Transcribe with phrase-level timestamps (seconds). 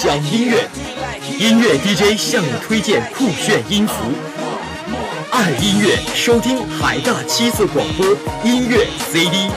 [0.00, 0.66] 听音乐，
[1.36, 3.94] 享音乐，音乐 DJ 向你推荐酷炫音符。
[5.30, 8.06] 爱音乐，收听海大七色广播
[8.42, 9.50] 音乐 CD。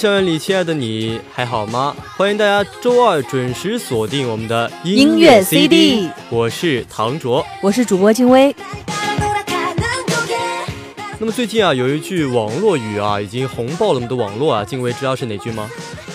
[0.00, 1.94] 校园里亲爱的你还好吗？
[2.16, 8.56] 欢迎大家周二准时锁定我们的音乐 CD，我是唐卓，我是主播金薇。
[11.18, 15.70] 那么最近啊，有一句网络语啊，已经红爆了我们的网络啊，静薇知道是哪句吗？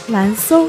[0.07, 0.67] 蓝瘦。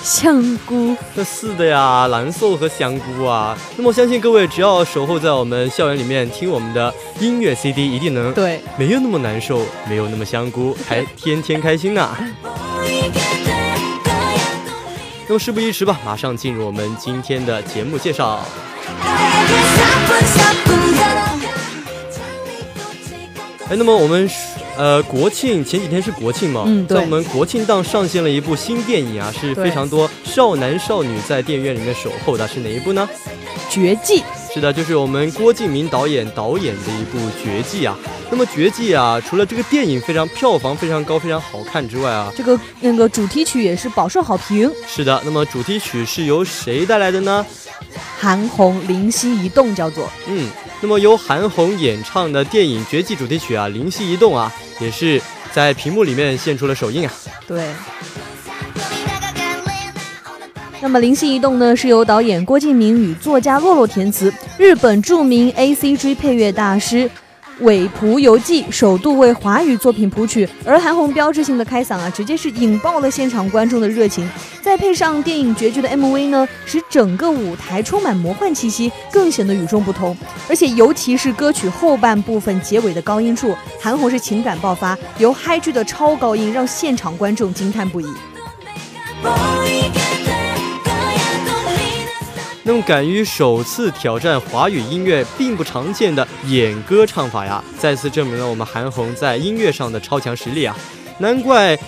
[0.00, 3.58] 香菇，那是的呀，蓝瘦和香菇啊。
[3.76, 12.16] 那么我相信各位只要守候在我们校园里面听我们的音乐 CD，一定能对，没有那么难受，没有那么香菇，还天天开心呢。
[12.44, 12.57] 那
[15.28, 18.40] 么事不宜迟吧，马上进入我们今天的节目介绍。
[23.68, 24.28] 哎，那么我们。
[24.78, 26.62] 呃，国庆前几天是国庆嘛？
[26.64, 33.08] 嗯，在我们国庆档上线了一部新电影啊，是非常多少男少女在电影院里面守候的，是哪一部呢？
[33.68, 34.22] 绝技。
[34.52, 37.96] 是的，就是我们郭敬明导演导演的一部绝技啊。
[38.30, 44.70] 那么绝技啊，除了这个电影非常票房非常高、非常好看之外啊，这个那个主题曲也是饱受好评。
[44.86, 47.44] 是的，那么主题曲是由谁带来的呢？
[48.18, 50.10] 韩红《灵犀一动》叫做。
[50.26, 50.50] 嗯，
[50.80, 54.52] 那么由韩红演唱的电影绝技主题曲啊，《灵犀一动》啊。
[54.80, 55.20] 也是
[55.52, 57.12] 在屏幕里面献出了首映啊。
[57.48, 57.68] 对。
[60.80, 67.10] 那么《灵犀一动》呢，是由导演郭敬明与作家洛洛填词，日本著名 A C G 配乐大师。
[67.62, 74.30] 尾蒲游记首度为华语作品谱曲，而韩红标志性的开嗓啊，直接是引爆了现场观众的热情。
[74.62, 80.16] 再配上电影绝句的 MV 呢，使整个舞台充满魔幻气息，更显得与众不同。
[80.48, 88.06] 而且尤其是歌曲后半部分结尾的高音处，韩红是情感爆发，由嗨剧的超高音让现场观众惊叹不已。
[92.68, 100.76] 那么，敢于首次挑战华语音乐并不常见的演歌唱法呀，再次证明了我们韩红在音乐上的超强实力啊！
[101.16, 101.78] 难怪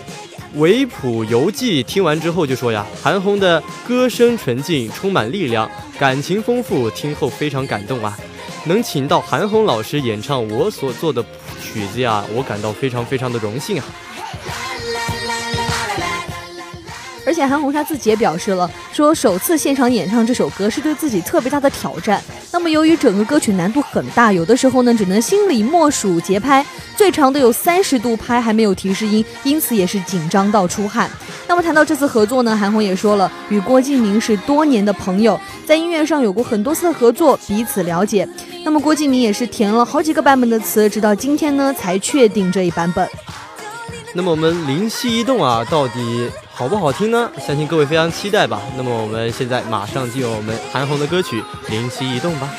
[0.55, 8.19] 维普游记听完之后就说呀，韩红的歌声纯净，充满力量，感情丰富，听后非常感动啊！
[8.65, 11.23] 能请到韩红老师演唱我所做的
[11.63, 13.85] 曲子呀，我感到非常非常的荣幸啊！
[17.27, 22.23] 而且韩红她自己也表示了，说首次现场演唱这首歌是对自己特别大的挑战。
[22.53, 26.65] 那么由于整个歌曲难度很大，有的时候呢只能心里默数节拍，
[26.97, 31.09] 最长的有三十度拍还没有提示音，因此也是紧张到出汗。
[31.47, 38.29] 那么谈到这次合作呢，韩红也说了，与郭敬明是多年的朋友，在音乐上有过很多次的合作，彼此了解。
[38.65, 43.09] 那么郭敬明也是填了好几个版本的词，直到今天呢才确定这一版本。
[44.13, 46.31] 那么我们灵犀一动啊，到底？
[46.53, 47.31] 好不好听呢？
[47.39, 48.61] 相信各位非常期待吧。
[48.77, 51.41] 那么我们现在马上进入我们韩红的歌曲
[51.71, 52.51] 《灵犀一动》吧。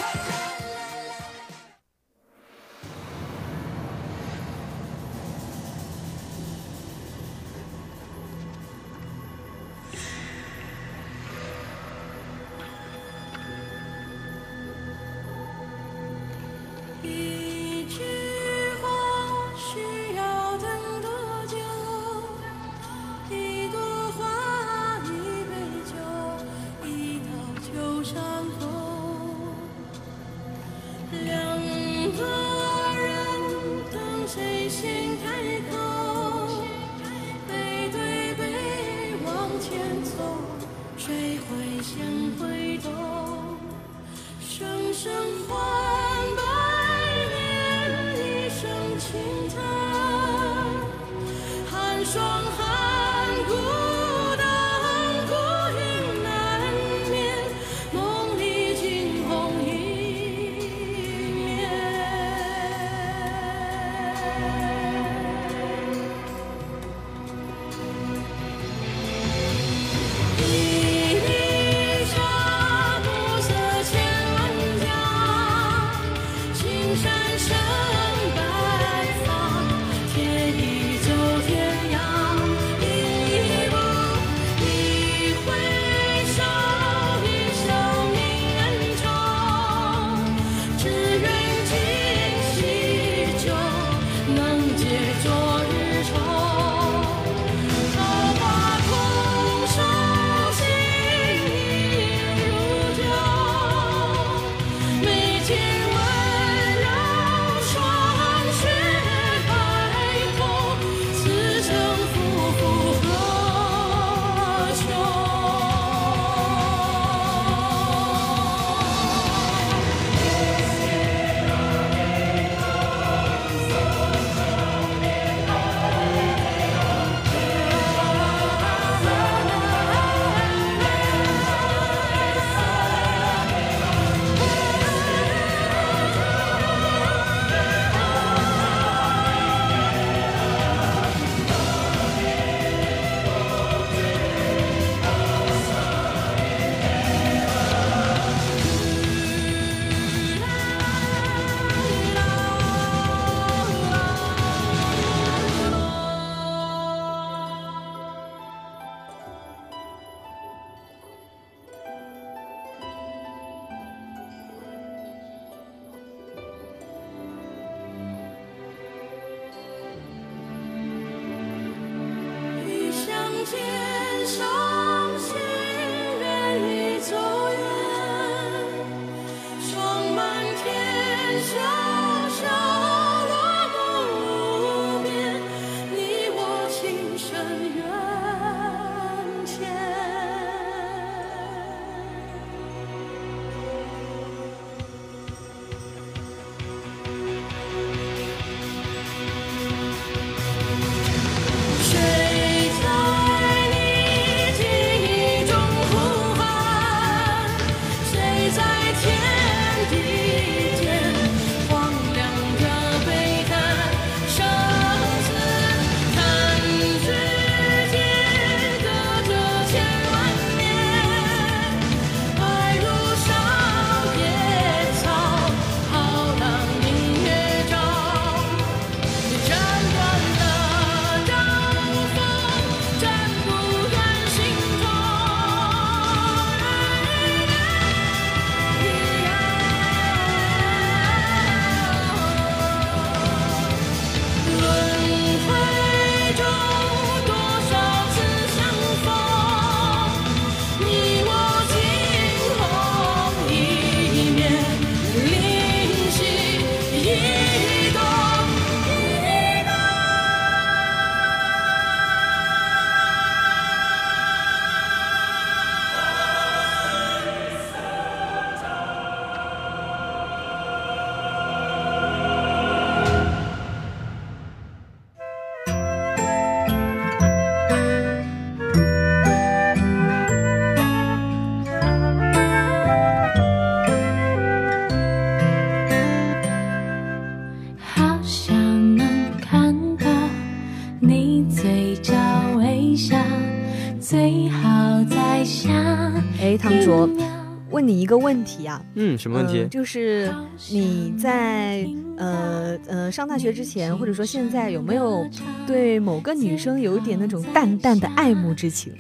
[297.92, 299.60] 你一个问题啊，嗯，什么问题？
[299.60, 300.34] 呃就是
[300.72, 301.86] 你在
[302.18, 305.28] 呃呃上大学之前，或者说现在，有没有
[305.68, 308.94] 对某个女生有一点那种淡淡的爱慕之情？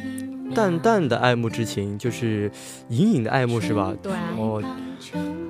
[0.53, 2.51] 淡淡的爱慕之情，就是
[2.89, 3.93] 隐隐的爱慕，是吧？
[4.03, 4.61] 对哦，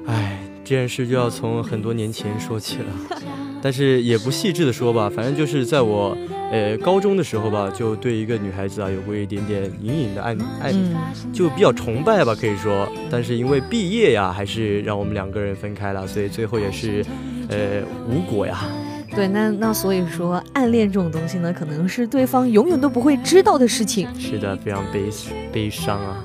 [0.05, 3.17] 哎，这件事就要从很多年前说起了，
[3.63, 6.15] 但是也不细致的说吧，反正就是在我
[6.51, 10.95] 呃高中的时候吧，就对一个女孩子啊有过一点点隐隐的爱爱，嗯，
[11.33, 12.87] 就比较崇拜吧，可以说。
[13.09, 17.03] 但是因为毕业呀，还是让我们两个人分开了，所以最后也是
[17.47, 18.59] 呃无果呀。
[19.13, 24.07] 对，那那所以说，暗恋这种东西呢，可能是对方永远都不会知道的事情。
[24.17, 25.09] 是的，非常悲
[25.51, 26.23] 悲伤啊。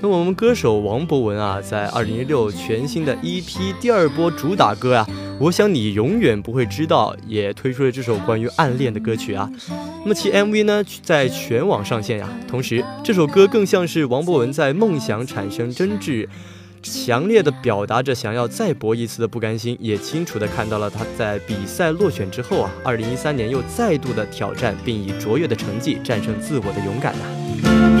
[0.00, 5.08] 那我们歌手王博文啊，在二零一六全新的 EP 第二波主打歌啊，
[5.38, 9.50] 我想你永远不会知道，也推出了这首关于暗恋的歌曲啊。
[9.68, 16.26] 那么其 MV 呢，在全网上线呀、同时这首歌更像是王博文在梦想产生真挚。
[16.82, 27.95] 强烈的表达着想要再搏一次的不甘心，也清楚的看到了他在比赛落选之后啊，二零一三年又再度的挑战，并以卓越的成绩战胜自我的勇敢呐、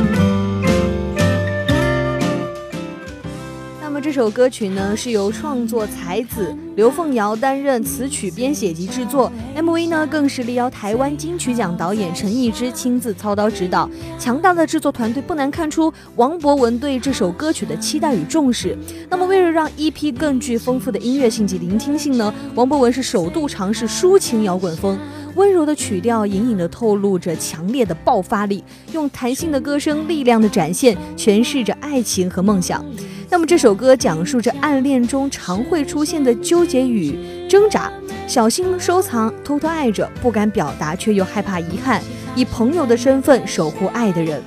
[4.16, 13.86] 首歌曲呢，是由创作才子刘凤瑶担任词曲编写及制作，MV 呢更是力邀台湾金曲奖导演陈义之亲自操刀指导。
[14.18, 18.74] 强大的制作团队不难看出王博文对这首歌曲的期待与重视。
[19.10, 24.98] 那么为了让 EP 更具丰富的音乐性及聆听性呢，王博文是首度尝试抒情摇滚风。
[25.34, 32.82] 温柔的曲调隐隐地透露着强烈的爆发力，用弹性的歌声力量的展现，诠释着爱情和梦想。
[33.28, 37.18] 那么这首歌讲述着暗恋中常会出现的纠结与
[37.48, 37.92] 挣扎，
[38.26, 42.00] 小心收藏，偷偷爱着，不敢表达却又害怕遗憾，
[42.36, 44.40] 以朋友的身份守护爱的人。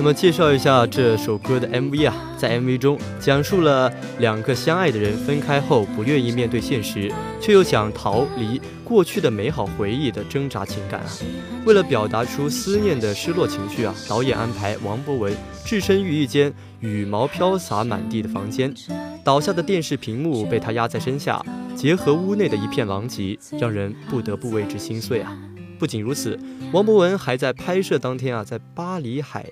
[0.00, 11.10] 那么介绍一下这首歌的 MV 啊，在 MV 中讲述了两个相爱的人分开后不愿意面对现实，却又想逃离过去的美好回忆的挣扎情感啊。
[11.66, 18.72] 为了表达出思念的失落情绪啊，导演安排王博文置身于一间羽毛飘洒满地的房间，
[19.22, 21.44] 倒下的电视屏幕被他压在身下，
[21.76, 25.36] 结合屋内的一片狼藉，让人不得不为之心碎啊。
[25.80, 26.38] 不仅如此，
[26.72, 29.46] 王博文还在拍摄当天啊，在巴黎海，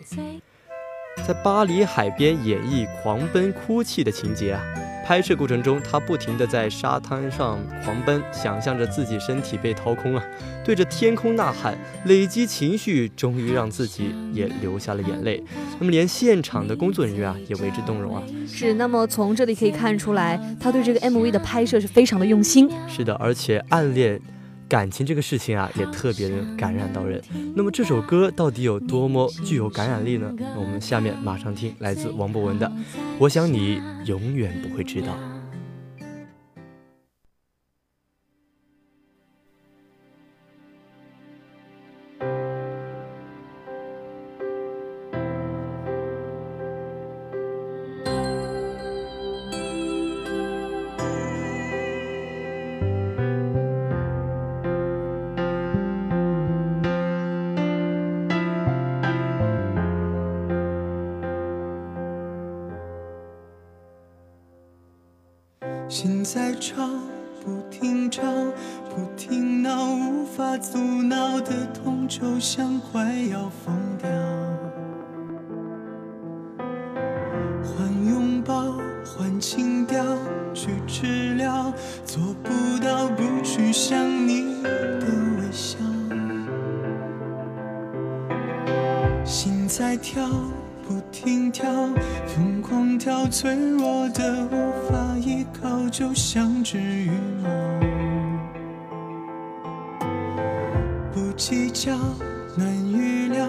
[1.26, 4.62] 在巴黎海边演绎狂奔哭泣的情节啊。
[5.06, 10.23] 拍摄过程中，他不停地在沙滩上狂奔，想象着自己身体被掏空啊，
[10.62, 15.42] 对着天空呐喊，累积情绪，终于让自己也流下了眼泪。
[15.80, 18.23] 那么，连现场的工作人员啊，也为之动容啊。
[18.47, 22.70] 是，那么从这里可以看出来，他对这个 MV 的拍摄是非常的用心。
[22.87, 24.20] 是的，而且暗恋。
[24.68, 27.22] 感情这个事情啊，也特别的感染到人。
[27.54, 30.30] 那么这首歌到底有多么具有感染力呢？
[30.56, 32.66] 我们下面马上听来自王博文的
[33.18, 35.08] 《我想你永远不会知道》。
[80.59, 81.73] 去治疗，
[82.05, 82.50] 做不
[82.85, 83.97] 到不去想
[84.27, 85.07] 你的
[85.38, 85.79] 微笑。
[89.25, 90.29] 心在跳，
[90.83, 91.71] 不停跳，
[92.27, 97.49] 疯狂跳，脆弱的无法依靠，就像只羽毛。
[101.12, 101.97] 不计较，
[102.57, 103.47] 难预料，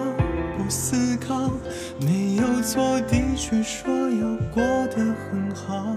[0.56, 1.50] 不思考，
[2.00, 4.62] 没有错，的确说要过
[4.94, 5.96] 得很好。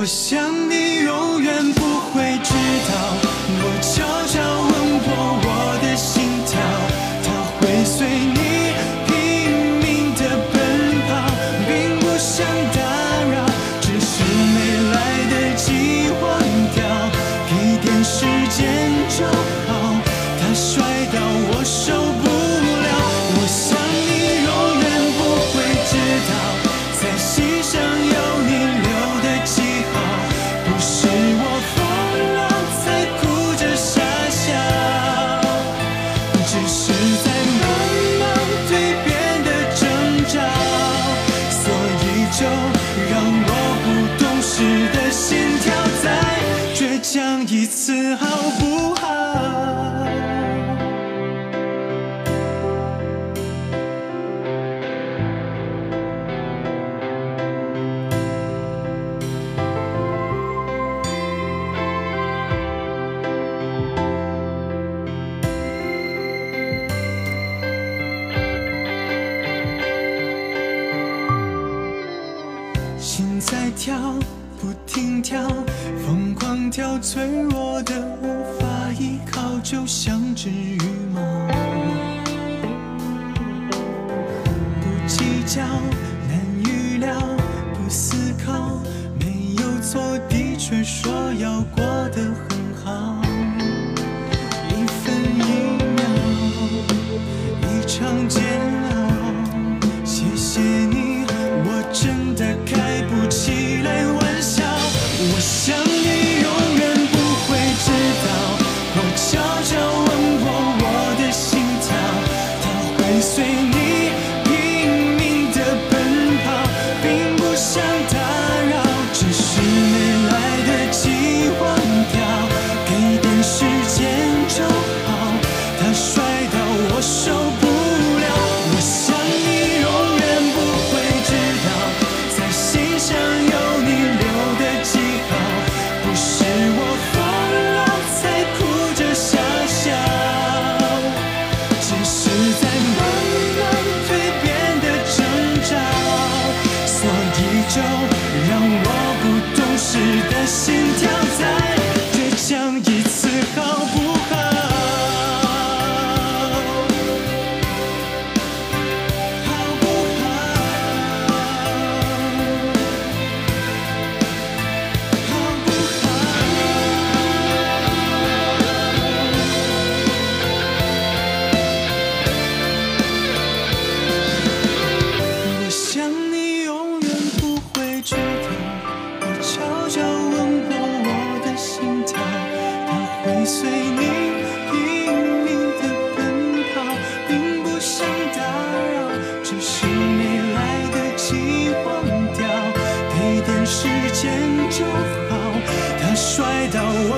[0.00, 0.59] 我想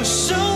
[0.05, 0.52] 手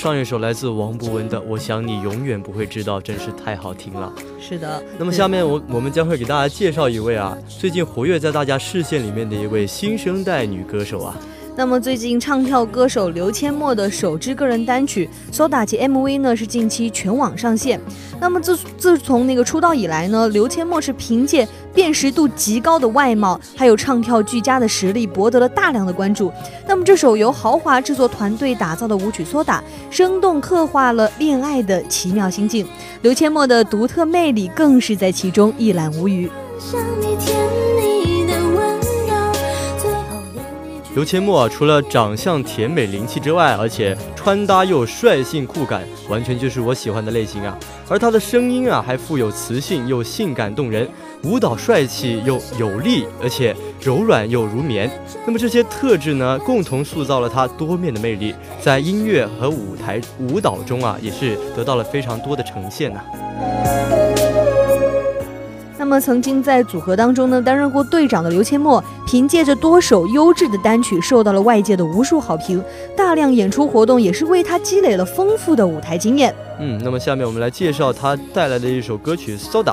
[0.00, 4.10] 上一首来自王博文的我想你永远不会知道真是太好听了。
[4.40, 4.82] 是的。
[4.98, 11.14] 那么下面我我们将会给大家介绍一位啊最近活跃在大家视线里面的一位新生代女歌手啊。
[11.60, 17.78] 那么最近唱跳歌手刘千墨的首支个人单曲，Soda，MV 呢，是近期全网上线。
[18.18, 26.32] 那么自自从那个出道以来呢，刘千墨是凭借辨识度极高的外貌，还有唱跳俱佳的实力，博得了大量的关注。
[26.66, 32.66] 那么这首由豪华制作团队打造的舞曲，Soda 生动刻画了恋爱的奇妙心境，
[33.02, 36.26] 刘千墨的独特魅力更是在其中一览无余。
[36.58, 37.36] 想你，甜
[37.76, 37.89] 蜜。
[40.92, 47.56] 刘千墨啊，除了长相甜美灵气之外，而且穿搭又率性酷感，完全就是我喜欢的类型啊。
[47.88, 50.88] 而他的声音啊，还富有磁性又性感动人，
[51.22, 54.90] 舞蹈帅气又有力，而且柔软又如棉。
[55.24, 63.00] 那么这些特质呢，共同塑造了他多面的魅力，在音乐和舞台舞蹈中啊，也是得到了非常多的呈现呢。
[65.90, 72.62] 那么，曾经在组合当中呢担任过队长的刘阡陌，凭借着多首优质的单曲，受到了外界的无数好评。
[72.96, 76.32] 大量演出活动也是为他积累了丰富的舞台经验。
[76.60, 79.64] 嗯，那么下面我们来介绍他带来的一首歌曲《Soda》。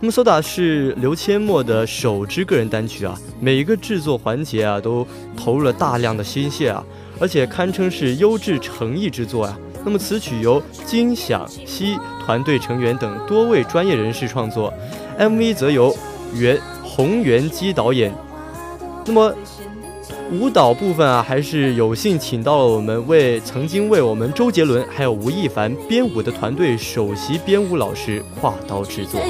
[0.00, 6.82] 那么《Soda》是刘阡陌的首支个人单曲啊，每一个制作环节啊都投入了大量的心血啊，
[7.20, 9.56] 而且堪称是优质诚意之作啊。
[9.84, 14.74] 那么此曲由金响熙团队成员等多位专业人士创作。
[15.18, 15.94] MV 则由
[16.34, 18.12] 袁洪元基导演。
[19.04, 19.34] 那么
[20.30, 29.20] 舞蹈部分啊，还是有幸请到了我们为曾经为我们周杰伦还有吴亦凡编舞的团队首席编舞老师跨刀制作。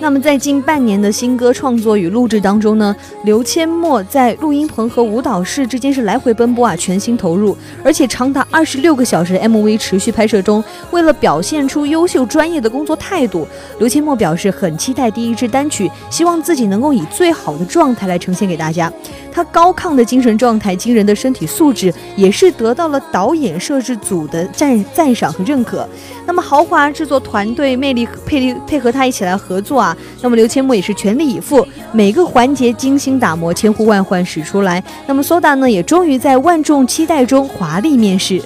[0.00, 13.46] 那么在近半年的新歌创作与录制当中呢，刘谦墨在录音棚和舞蹈室之间是来回奔波啊，全心投入，而且长达二十六个小时的 MV 持续拍摄中，为了表现出优秀专业的工作态度，
[13.80, 18.92] 刘谦墨表示很期待第一支单曲，希望自己能够以最好的状态来呈现给大家。
[19.38, 25.88] 他高亢的精神状态、惊人的身体素质，也是得到了导演摄制组的赞赞赏和认可。
[26.26, 34.82] 那么豪华制作团队魅力配力配合他一起来合作啊，那么刘千木也是全力以赴，每个环节精心打磨，千呼万唤始出来。
[35.06, 38.42] 那么苏打呢，也终于在万众期待中华丽面世。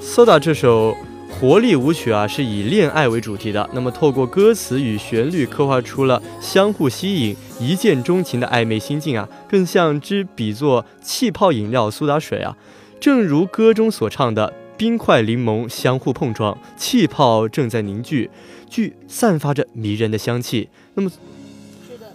[0.00, 0.96] 苏打这首。
[1.40, 3.70] 活力舞曲啊，是以恋爱为主题的。
[3.72, 12.56] 那么，透过歌词与旋律，刻画出了相互吸引、一见钟情的暧昧心境啊，更像之比作气泡饮料苏打水啊。
[12.98, 18.28] 正如歌中所唱的：“冰块柠檬相互碰撞，气泡正在凝聚，
[18.68, 22.12] 聚散发着迷人的香气。”那么，是的，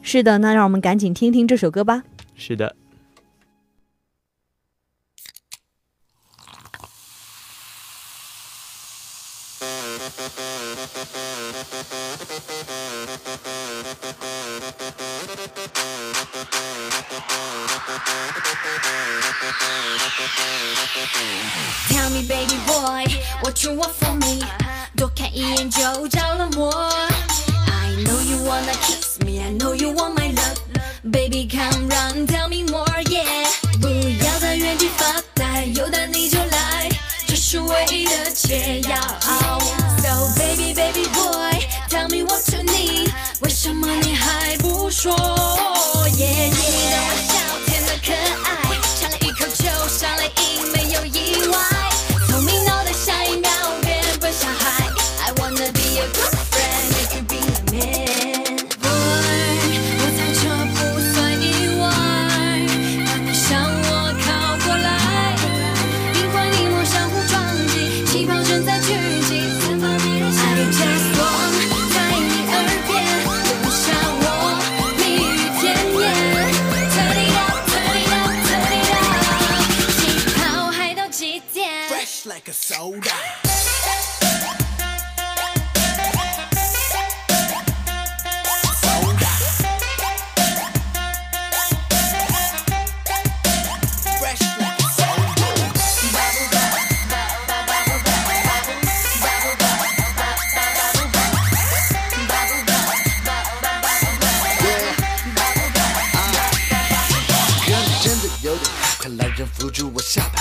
[0.00, 2.04] 是的，那让我们赶紧听听这首歌吧。
[2.34, 2.74] 是的。
[21.89, 23.05] Tell me baby boy
[23.41, 24.43] what you want from me
[24.95, 26.69] 多看一眼就着了魔
[27.67, 30.59] I know you wanna kiss me I know you want my love
[31.03, 33.47] Baby come run tell me more yeah
[33.79, 33.87] 不
[34.23, 36.89] 要在原地发呆有胆你就来
[37.25, 39.30] 这是唯一的解药
[109.16, 110.40] 男人扶住我下巴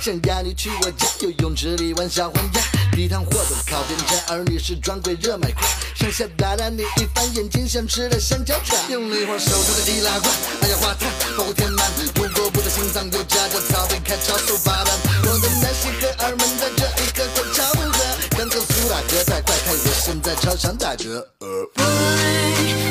[0.00, 2.60] 想要你去我家游泳池里玩小黄鸭，
[2.92, 5.64] 地摊货都靠边站，而你是专柜热卖款。
[5.94, 8.80] 上下打量你一番，眼睛像吃了香蕉船。
[8.90, 11.88] 用力晃手中的易拉罐，二氧化碳把我填满。
[12.14, 14.88] 如果不在心脏有夹着草被开超速发难。
[15.24, 17.98] 我的男性荷尔蒙在这一刻快超负荷，
[18.30, 21.26] 刚刚苏打哥在快看，我现在超想打折。
[21.40, 22.81] my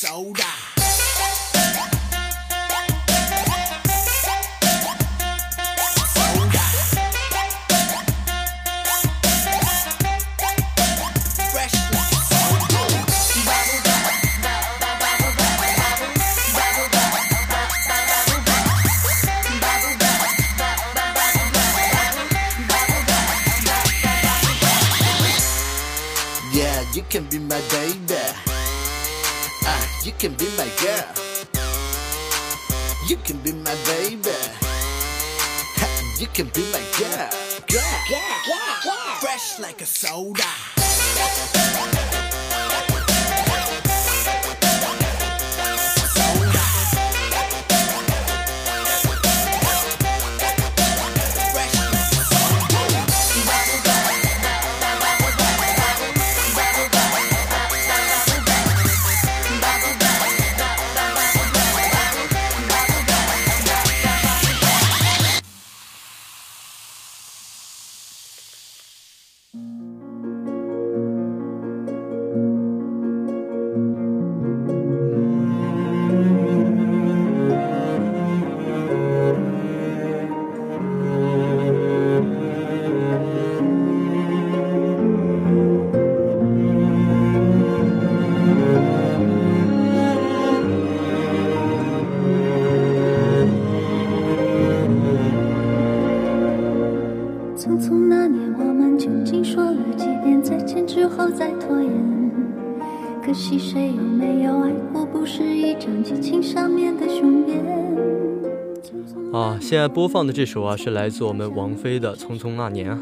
[0.00, 0.59] soda.
[30.04, 31.04] You can be my girl.
[33.08, 34.30] You can be my baby.
[36.18, 37.30] You can be my girl.
[37.68, 37.80] Girl.
[39.20, 42.09] Fresh like a soda.
[109.32, 113.00] 啊，现在播放的这首啊，是来自我们王菲的《匆匆那年》啊。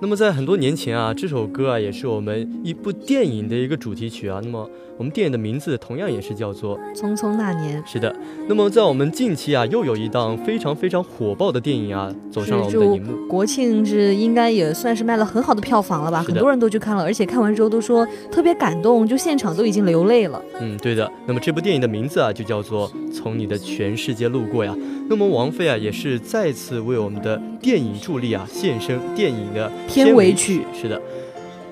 [0.00, 4.40] 那么在很多年前啊，这首歌啊也是我们一部电影的一个主题曲啊。
[4.42, 4.70] 那么
[5.00, 8.14] 我们电影的名字同样也是叫做匆匆那年，是的。
[8.46, 13.26] 那么在我们近期啊，又有一档非常非常火爆的电影啊，走上了我们的荧幕。
[13.26, 16.22] 国庆是应该也算是卖了很好的票房了吧？
[16.22, 20.38] 很多人都去看了，而且看完之后都说特别感动，就现场都已经流泪了。
[20.60, 21.10] 嗯，对的。
[21.24, 24.76] 那么这部电影的名字啊，就叫做《从你的全世界路过》呀。
[25.08, 30.82] 那么王菲啊，也是再次为我们的电影助力啊，献声电影的片尾曲曲。
[30.82, 31.00] 是的，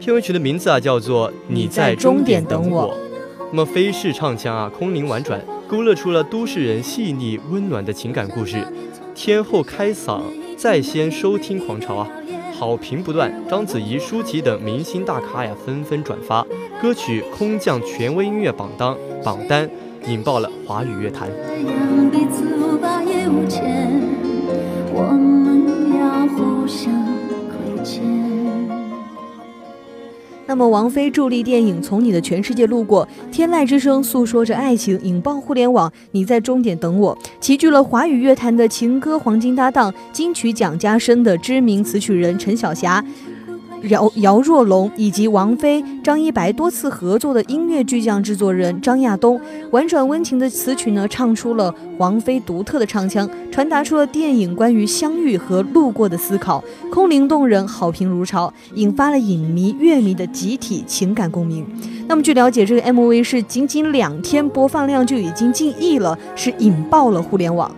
[0.01, 2.95] 片尾曲的名字啊，叫做《你在终点等我》。
[3.51, 8.63] 那么飞式唱腔啊，空灵婉转，勾勒出了都市人细腻温暖的情感故事。
[9.15, 10.21] 天后开嗓，
[10.57, 12.09] 在先收听狂潮啊，
[12.53, 13.33] 好评不断。
[13.49, 16.47] 章子怡、舒淇等明星大咖呀纷纷转发，
[16.81, 19.69] 歌曲空降权威音乐榜单榜单，
[20.07, 21.31] 引爆了华语乐坛。
[24.93, 27.08] 我们要互相
[30.49, 35.93] 那么，王菲助力电影《从你的全世界路过》，天籁之声诉说着爱情，引爆互联网。
[36.13, 43.05] 你在终点等我，齐聚了华语乐坛的情歌黄金搭档、金曲奖加身的知名词曲人陈小霞。
[43.85, 61.65] 姚姚若龙以及王菲、张一白多次合作的音乐巨匠制作人张亚东，婉转温情的词曲呢，唱出了王菲独特的唱腔，传达出了电影关于相遇和路过的思考，空灵动人，好评如潮，引发了影迷、乐迷的集体情感共鸣。
[62.09, 67.71] 那么据了解，这个 MV 是仅仅两天播放量就已经近亿了，是引爆了互联网。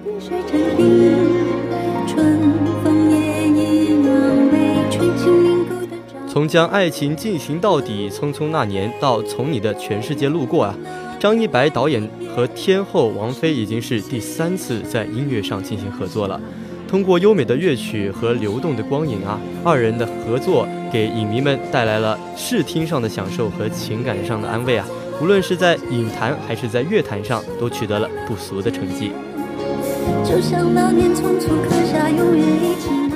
[6.32, 10.72] 从将爱情进行到底，匆匆那年到从你的全世界路过啊，
[11.18, 16.40] 张一白导演和天后王菲已经是第三次在音乐上进行合作了。
[16.86, 24.86] 通过优美的乐曲和流动的光影啊，二人的合作给影迷们带来了视听上的享受和情感上的安慰啊。
[25.20, 29.10] 无论是在影坛还是在乐坛上，都取得了不俗的成绩。
[30.24, 33.09] 就像那年匆促刻下永远一起。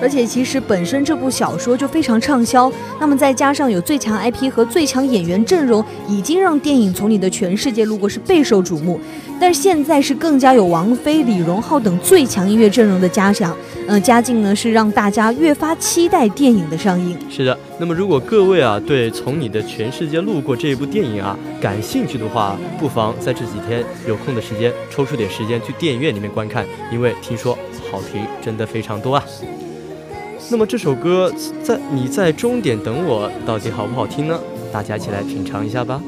[0.00, 9.00] 而且其实本身这部小说就非常畅销，那么再加上有最强 IP 和最强演员阵容，已经让电影《从你的全世界路过》是备受瞩目。
[9.40, 13.56] 但是现在是更加有王菲、李荣浩等最强音乐阵容的加强，
[13.86, 17.16] 呃，加进呢是让大家越发期待电影的上映。
[17.30, 27.56] 是的，那么如果各位啊对《从你的全世界路过》这一部电影啊感兴趣的话，不妨在这几天有空的时间抽出点时间去电影院里面观看，因为听说
[27.90, 29.24] 好评真的非常多啊。
[30.50, 31.32] 那么这首歌
[31.62, 34.40] 在你在终点等我，到底好不好听呢？
[34.72, 36.00] 大家一起来品尝一下吧。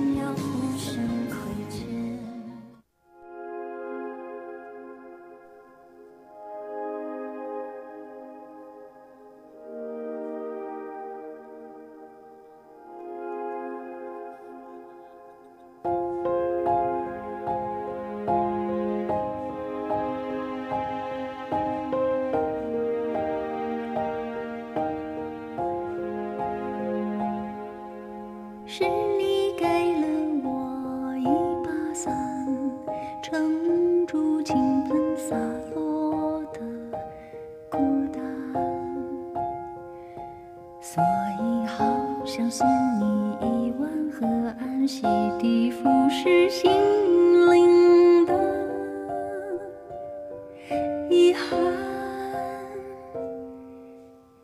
[51.10, 51.58] 遗憾，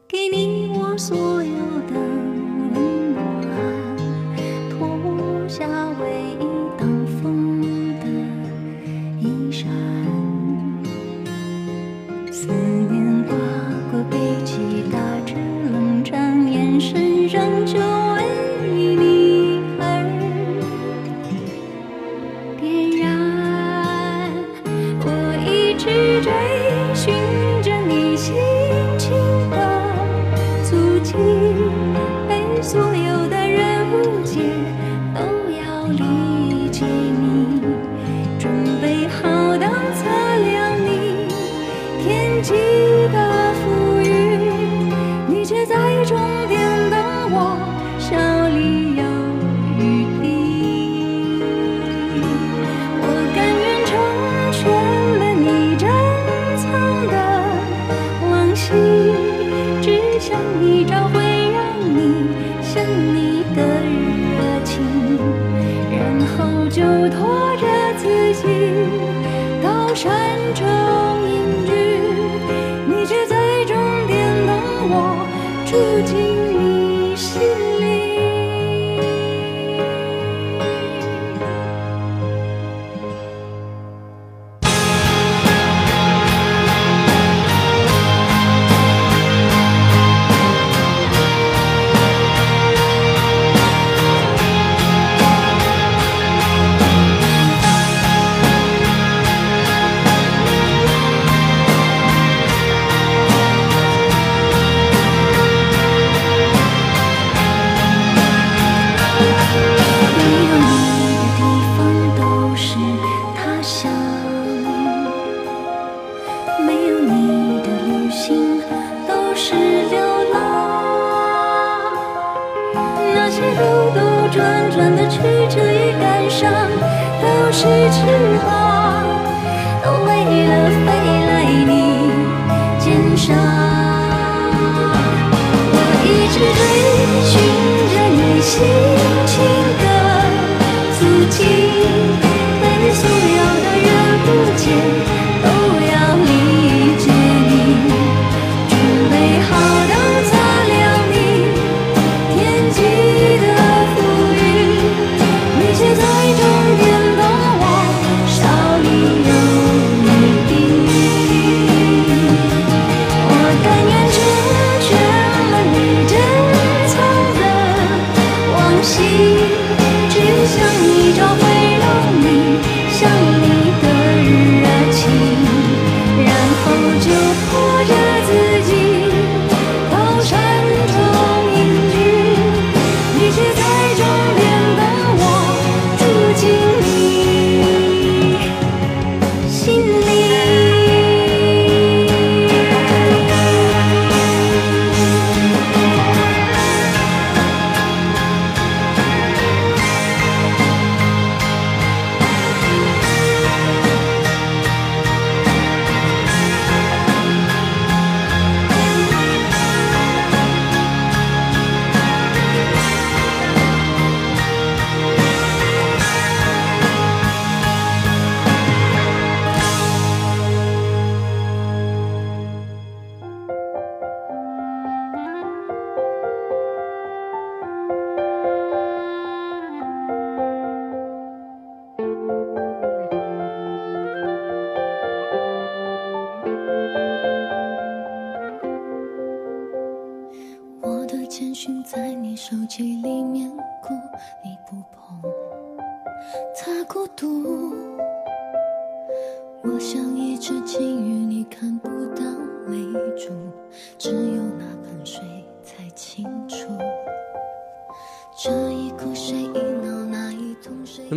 [0.09, 1.36] 给你我所
[74.89, 75.27] 我，
[75.67, 76.56] 住进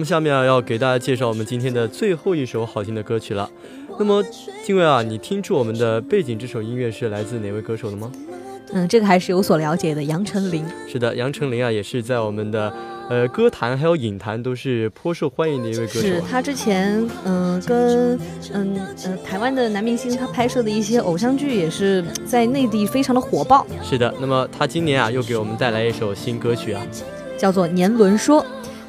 [0.09, 3.47] 下面啊，要给大家介绍我们今天的最后一首好听的歌曲了。
[3.99, 4.23] 那么，
[4.65, 8.11] 金伟啊，你听出我们的背景这首音乐是来自哪位歌手的吗？
[8.73, 10.01] 嗯，这个还是有所了解的。
[10.01, 12.73] 杨丞琳，是的，杨丞琳啊，也是在我们的
[13.07, 16.01] 呃歌坛还有影坛都是颇受欢迎的一位歌手啊。
[16.01, 18.17] 是他之前嗯、跟
[18.51, 26.81] 嗯呃台湾的男明星他拍摄的一些偶像剧，也是在内地非常的火爆，是的，那么他今年啊又给我们带来一首新歌曲啊。
[27.37, 28.41] 叫做《年轮说》。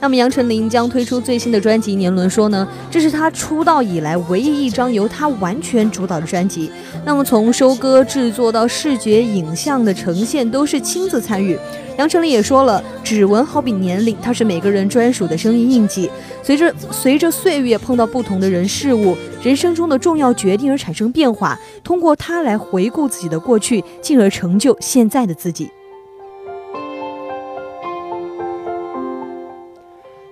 [0.03, 6.70] 那么杨丞琳将推出最新的专辑《年轮》，说呢，这是他出道以来唯一一张由他完全主导的专辑。
[7.05, 11.59] 那么从收歌、制作到视觉影像的呈现，都是亲自参与。
[11.98, 16.11] 杨丞琳也说了，指纹好比年龄，它是每个人专属的生命印记。
[16.42, 25.70] 随着随着岁月碰到不同的人事物，人生中的重要决定而产生变化，通过它来回顾自己的过去，进而成就现在的自己。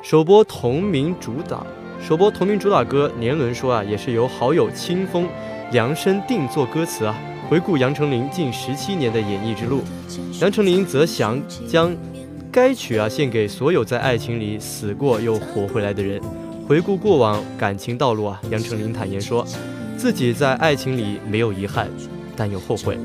[0.08, 1.66] 首播同名主打，
[2.00, 5.28] 首播同名主打歌《年轮》说啊，也是由好友清风
[5.70, 7.14] 量身定做歌词啊，
[7.46, 9.82] 回顾杨丞琳近十七年的演艺之路。
[10.40, 11.38] 杨丞琳则想
[11.68, 11.94] 将
[12.50, 16.18] 该曲啊献给所有在爱情里死过又活回来的人。
[16.66, 19.46] 回顾过往感情道路啊，杨丞琳坦言说，
[19.98, 21.86] 自己在爱情里没有遗憾，
[22.34, 22.98] 但有后悔。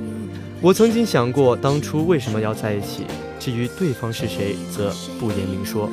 [0.62, 3.04] 我曾经想过当初为什么要在一起，
[3.38, 4.90] 至于对方是谁，则
[5.20, 5.90] 不言明说。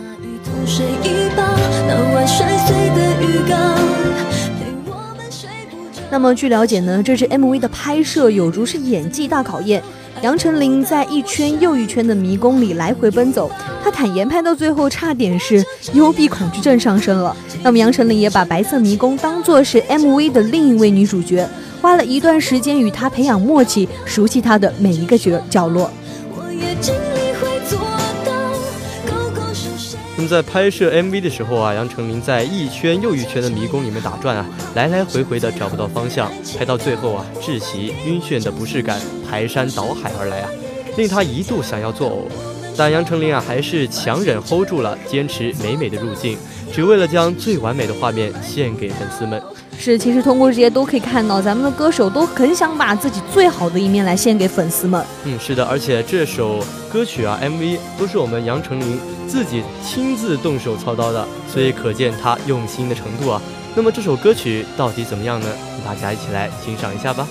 [0.66, 1.42] 睡一抱，
[1.88, 3.58] 那晚摔碎的浴缸，
[4.58, 5.48] 陪我们睡。
[6.10, 9.82] 那么据了解呢，这支 MV 的拍摄有如是演技大考验。
[10.22, 13.50] 杨丞琳在一圈又一圈的迷宫里来回奔走，
[13.82, 17.34] 她坦言拍到最后差点是幽闭恐惧症上身了。
[17.62, 21.48] 那么杨丞琳也把白色迷宫当作是 MV 的另一位女主角，
[21.80, 25.90] 花了一段时间与她培养默契，熟悉她的每一个角角落。
[26.34, 26.74] 我也
[30.16, 40.50] 那么在拍摄 MV 的时候啊，杨丞琳在一圈又一圈的迷宫里面打转啊，来来回回的找不到方向，拍到最后啊，窒息、晕眩的不适感排山倒海而来啊，
[40.96, 42.30] 令他一度想要作呕。
[42.76, 46.38] 但杨丞琳啊，还是强忍 hold 住了，坚持美美的入镜，
[46.72, 49.42] 只为了将最完美的画面献给粉丝们。
[49.80, 55.02] 是，其实通过这些都可以看到，咱们的歌手都很想把自己最好的一面来献给粉丝们。
[55.24, 56.62] 嗯，是的，而且这首
[56.92, 63.40] 歌曲啊，MV 都是我们杨丞琳自己亲自动手操刀的，所以可见她用心的程度啊。
[63.74, 65.46] 那么这首歌曲到底怎么样呢？
[65.82, 67.26] 大家一起来欣赏一下吧。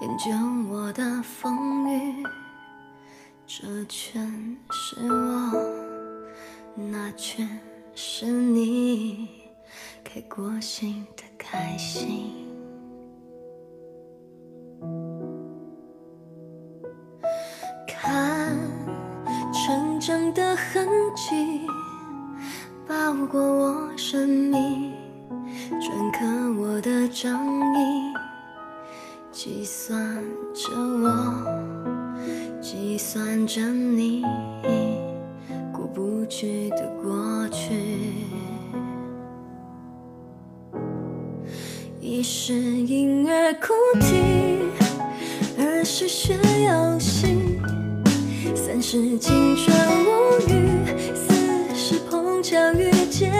[0.00, 0.30] 研究
[0.70, 2.22] 我的风雨。
[3.46, 5.52] 这全是我，
[6.74, 7.48] 那全
[7.94, 9.28] 是你，
[10.02, 12.32] 开过心的开心。
[17.86, 18.56] 看。
[19.66, 20.86] 成长的痕
[21.16, 21.62] 迹
[22.86, 24.92] 包裹我生命，
[25.80, 28.12] 篆刻我的掌印，
[29.34, 29.98] 计算
[30.54, 30.70] 着
[31.02, 31.44] 我，
[32.62, 34.22] 计算着你，
[35.72, 37.74] 过不去的过去。
[42.00, 44.22] 一是婴儿哭啼，
[45.58, 47.58] 二是学游戏。
[48.54, 53.32] 三是青春无语，四是碰巧遇见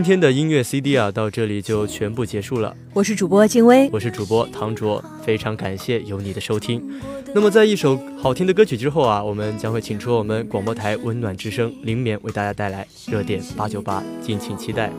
[0.00, 2.74] 今天的音乐 CD 啊，到这里就全部结束了。
[2.94, 6.82] 我是主播静薇，我是主播唐卓，非常感谢有你的收听。
[7.34, 14.90] 那么在一首好听的歌曲之后啊，我们将会请出我们广播台温暖之声林冕为大家带来热点八九八，敬请期待。